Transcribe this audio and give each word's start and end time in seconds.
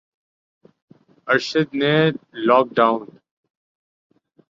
ارشد 1.27 1.67
نے 1.79 1.93
lock 2.47 2.65
down 2.77 3.01